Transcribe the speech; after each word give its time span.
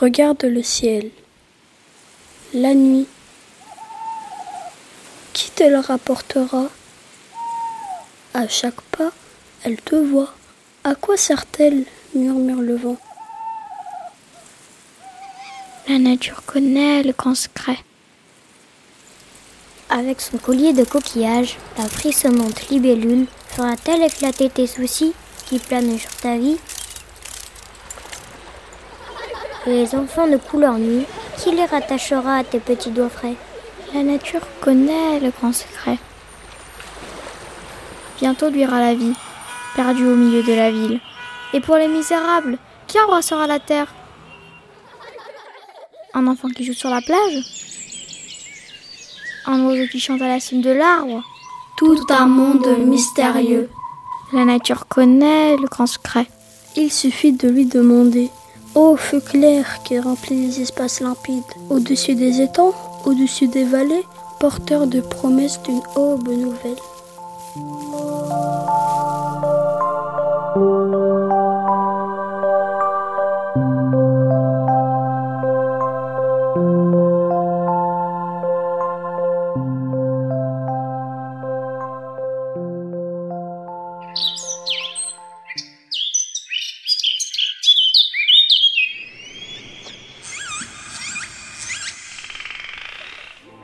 Regarde 0.00 0.44
le 0.44 0.62
ciel. 0.62 1.10
La 2.54 2.72
nuit. 2.72 3.08
Qui 5.32 5.50
te 5.50 5.64
la 5.64 5.80
rapportera? 5.80 6.68
À 8.32 8.46
chaque 8.46 8.80
pas, 8.92 9.10
elle 9.64 9.80
te 9.80 9.96
voit. 9.96 10.32
À 10.84 10.94
quoi 10.94 11.16
sert-elle? 11.16 11.84
murmure 12.14 12.60
le 12.60 12.76
vent. 12.76 12.96
La 15.88 15.98
nature 15.98 16.44
connaît 16.46 17.02
le 17.02 17.12
grand 17.12 17.34
secret. 17.34 17.78
Avec 19.90 20.20
son 20.20 20.38
collier 20.38 20.74
de 20.74 20.84
coquillages, 20.84 21.56
la 21.76 21.88
frissonnante 21.88 22.68
libellule 22.68 23.26
fera-t-elle 23.48 24.04
éclater 24.04 24.48
tes 24.48 24.68
soucis 24.68 25.12
qui 25.46 25.58
planent 25.58 25.98
sur 25.98 26.14
ta 26.18 26.36
vie? 26.36 26.58
Les 29.68 29.94
enfants 29.94 30.26
de 30.26 30.38
couleur 30.38 30.78
nue, 30.78 31.04
qui 31.36 31.50
les 31.50 31.66
rattachera 31.66 32.36
à 32.36 32.42
tes 32.42 32.58
petits 32.58 32.90
doigts 32.90 33.10
frais 33.10 33.34
La 33.92 34.02
nature 34.02 34.40
connaît 34.62 35.20
le 35.20 35.28
grand 35.28 35.52
secret. 35.52 35.98
Bientôt 38.18 38.48
luira 38.48 38.80
la 38.80 38.94
vie, 38.94 39.12
perdue 39.76 40.06
au 40.06 40.16
milieu 40.16 40.42
de 40.42 40.54
la 40.54 40.70
ville. 40.70 41.00
Et 41.52 41.60
pour 41.60 41.76
les 41.76 41.86
misérables, 41.86 42.56
qui 42.86 42.98
embrassera 42.98 43.46
la 43.46 43.58
terre? 43.58 43.92
Un 46.14 46.26
enfant 46.28 46.48
qui 46.48 46.64
joue 46.64 46.72
sur 46.72 46.88
la 46.88 47.02
plage? 47.02 47.44
Un 49.44 49.66
oiseau 49.66 49.86
qui 49.92 50.00
chante 50.00 50.22
à 50.22 50.28
la 50.28 50.40
cime 50.40 50.62
de 50.62 50.70
l'arbre? 50.70 51.22
Tout 51.76 52.06
un 52.08 52.24
monde 52.24 52.68
mystérieux. 52.86 53.68
La 54.32 54.46
nature 54.46 54.88
connaît 54.88 55.58
le 55.58 55.66
grand 55.66 55.86
secret. 55.86 56.26
Il 56.74 56.90
suffit 56.90 57.32
de 57.32 57.50
lui 57.50 57.66
demander. 57.66 58.30
Ô 58.74 58.96
feu 58.96 59.20
clair 59.20 59.82
qui 59.84 59.98
remplit 59.98 60.46
les 60.46 60.60
espaces 60.60 61.00
limpides, 61.00 61.42
au-dessus 61.70 62.14
des 62.14 62.40
étangs, 62.40 62.74
au-dessus 63.04 63.48
des 63.48 63.64
vallées, 63.64 64.04
porteur 64.40 64.86
de 64.86 65.00
promesses 65.00 65.60
d'une 65.62 65.82
aube 65.96 66.28
nouvelle. 66.28 66.76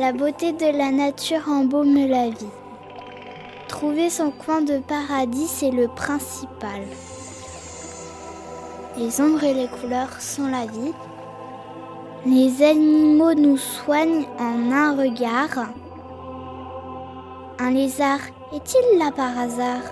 La 0.00 0.12
beauté 0.12 0.52
de 0.52 0.78
la 0.78 0.92
nature 0.92 1.48
embaume 1.48 2.06
la 2.06 2.28
vie. 2.28 2.46
Trouver 3.66 4.10
son 4.10 4.30
coin 4.30 4.62
de 4.62 4.78
paradis, 4.78 5.48
c'est 5.48 5.72
le 5.72 5.88
principal. 5.88 6.82
Les 8.96 9.20
ombres 9.20 9.42
et 9.42 9.54
les 9.54 9.66
couleurs 9.66 10.20
sont 10.20 10.46
la 10.46 10.66
vie. 10.66 10.92
Les 12.24 12.62
animaux 12.62 13.34
nous 13.34 13.56
soignent 13.56 14.24
en 14.38 14.70
un 14.70 14.94
regard. 14.94 15.66
Un 17.58 17.70
lézard 17.72 18.20
est-il 18.52 19.00
là 19.00 19.10
par 19.10 19.36
hasard? 19.36 19.82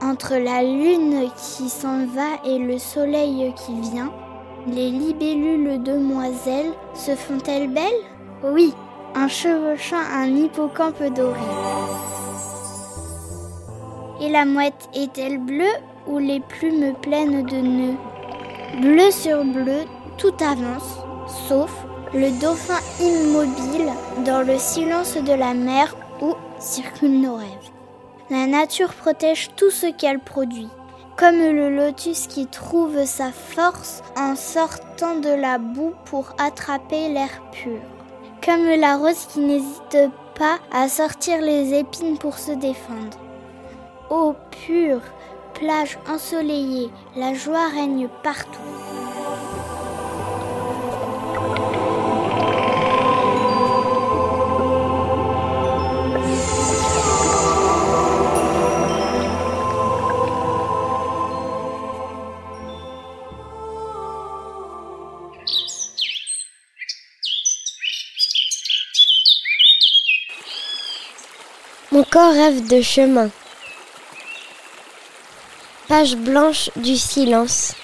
Entre 0.00 0.36
la 0.36 0.62
lune 0.62 1.28
qui 1.36 1.68
s'en 1.68 2.06
va 2.06 2.38
et 2.44 2.60
le 2.60 2.78
soleil 2.78 3.52
qui 3.56 3.80
vient, 3.90 4.12
les 4.66 4.90
libellules 4.90 5.82
demoiselles 5.82 6.72
se 6.94 7.14
font-elles 7.16 7.68
belles? 7.68 8.04
Oui, 8.44 8.72
en 9.16 9.28
chevauchant 9.28 9.96
un 9.96 10.26
hippocampe 10.26 11.02
doré. 11.14 11.40
Et 14.20 14.28
la 14.28 14.44
mouette 14.44 14.88
est-elle 14.94 15.38
bleue 15.38 15.64
ou 16.06 16.18
les 16.18 16.40
plumes 16.40 16.94
pleines 17.02 17.44
de 17.44 17.56
nœuds? 17.56 17.96
Bleu 18.80 19.10
sur 19.10 19.44
bleu, 19.44 19.82
tout 20.16 20.34
avance, 20.40 20.98
sauf 21.48 21.72
le 22.14 22.30
dauphin 22.40 22.78
immobile 23.00 23.90
dans 24.24 24.46
le 24.46 24.58
silence 24.58 25.16
de 25.16 25.32
la 25.32 25.54
mer 25.54 25.96
où 26.20 26.34
circulent 26.58 27.20
nos 27.20 27.36
rêves. 27.36 27.70
La 28.30 28.46
nature 28.46 28.94
protège 28.94 29.50
tout 29.56 29.70
ce 29.70 29.86
qu'elle 29.86 30.20
produit 30.20 30.68
comme 31.16 31.38
le 31.38 31.74
lotus 31.74 32.26
qui 32.26 32.46
trouve 32.46 33.04
sa 33.04 33.30
force 33.30 34.02
en 34.16 34.34
sortant 34.34 35.16
de 35.16 35.28
la 35.28 35.58
boue 35.58 35.94
pour 36.04 36.34
attraper 36.38 37.08
l'air 37.08 37.42
pur, 37.52 37.80
comme 38.44 38.66
la 38.66 38.96
rose 38.96 39.26
qui 39.32 39.40
n'hésite 39.40 40.10
pas 40.34 40.58
à 40.72 40.88
sortir 40.88 41.40
les 41.40 41.74
épines 41.74 42.18
pour 42.18 42.38
se 42.38 42.52
défendre. 42.52 43.18
Eau 44.10 44.34
pure, 44.50 45.02
plage 45.54 45.98
ensoleillée, 46.08 46.90
la 47.16 47.34
joie 47.34 47.68
règne 47.68 48.08
partout. 48.22 48.60
Mon 71.92 72.04
corps 72.04 72.32
rêve 72.32 72.66
de 72.68 72.80
chemin. 72.80 73.28
Page 75.88 76.16
blanche 76.16 76.70
du 76.76 76.96
silence, 76.96 77.74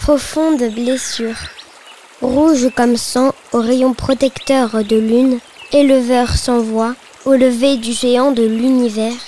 profonde 0.00 0.60
blessure. 0.74 1.36
Rouge 2.20 2.68
comme 2.74 2.96
sang 2.96 3.32
au 3.52 3.60
rayon 3.60 3.94
protecteur 3.94 4.82
de 4.82 4.96
lune, 4.96 5.38
éleveur 5.70 6.30
sans 6.30 6.58
voix 6.58 6.96
au 7.26 7.34
lever 7.34 7.76
du 7.76 7.92
géant 7.92 8.32
de 8.32 8.42
l'univers. 8.42 9.22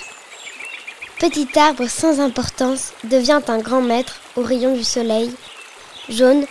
Petit 1.21 1.49
arbre 1.55 1.87
sans 1.87 2.19
importance 2.19 2.95
devient 3.05 3.43
un 3.47 3.59
grand 3.59 3.81
maître 3.81 4.17
au 4.35 4.43
rayon 4.43 4.75
du 4.75 4.83
soleil. 4.83 5.33
Jaune, 6.09 6.47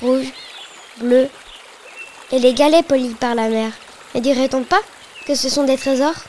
rouge, 0.00 0.32
bleu, 0.96 1.28
et 2.32 2.38
les 2.38 2.54
galets 2.54 2.86
polis 2.86 3.14
par 3.20 3.34
la 3.34 3.48
mer. 3.48 3.72
Ne 4.14 4.20
dirait-on 4.20 4.62
pas 4.62 4.80
que 5.26 5.34
ce 5.34 5.50
sont 5.50 5.64
des 5.64 5.76
trésors? 5.76 6.24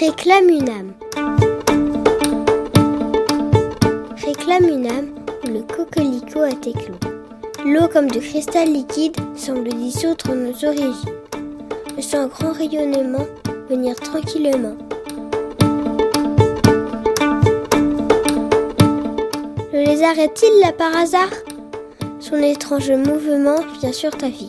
Réclame 0.00 0.48
une 0.48 0.70
âme. 0.70 0.92
Réclame 4.24 4.66
une 4.66 4.86
âme 4.86 5.14
le 5.44 5.60
coquelicot 5.60 6.40
à 6.40 6.52
tes 6.52 6.72
clous. 6.72 6.94
L'eau 7.66 7.86
comme 7.86 8.10
du 8.10 8.20
cristal 8.20 8.72
liquide 8.72 9.14
semble 9.36 9.68
dissoudre 9.68 10.34
nos 10.34 10.54
origines. 10.66 10.94
Je 11.98 12.00
sens 12.00 12.14
un 12.14 12.26
grand 12.28 12.52
rayonnement 12.52 13.26
venir 13.68 13.94
tranquillement. 13.96 14.78
Le 19.70 19.84
lézard 19.84 20.18
est-il 20.18 20.60
là 20.62 20.72
par 20.72 20.96
hasard? 20.96 21.34
Son 22.20 22.36
étrange 22.36 22.90
mouvement 22.90 23.58
vient 23.82 23.92
sur 23.92 24.16
ta 24.16 24.30
vie. 24.30 24.48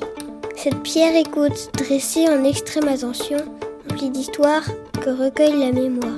Cette 0.56 0.80
pierre 0.80 1.18
écoute, 1.18 1.72
dressée 1.74 2.30
en 2.30 2.46
extrême 2.46 2.88
attention, 2.88 3.40
remplie 3.92 4.10
d'histoires 4.10 4.64
que 5.02 5.10
recueille 5.10 5.60
la 5.60 5.72
mémoire. 5.74 6.14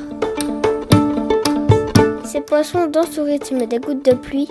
Ces 2.24 2.42
poissons 2.42 2.86
dansent 2.86 3.18
au 3.18 3.24
rythme 3.24 3.66
des 3.66 3.80
gouttes 3.80 4.06
de 4.06 4.14
pluie 4.14 4.50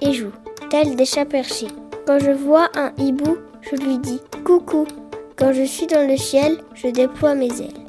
et 0.00 0.12
jouent, 0.12 0.38
tels 0.70 0.94
des 0.94 1.04
chats 1.04 1.24
perchés. 1.24 1.68
Quand 2.06 2.20
je 2.20 2.30
vois 2.30 2.68
un 2.76 2.92
hibou, 2.98 3.36
je 3.62 3.76
lui 3.76 3.98
dis 3.98 4.20
coucou. 4.44 4.86
Quand 5.36 5.52
je 5.52 5.64
suis 5.64 5.86
dans 5.88 6.06
le 6.06 6.16
ciel, 6.16 6.58
je 6.74 6.88
déploie 6.88 7.34
mes 7.34 7.50
ailes. 7.60 7.82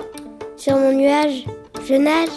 Sur 0.58 0.78
mon 0.78 0.94
nuage, 0.94 1.46
je 1.88 1.94
nage. 1.94 2.30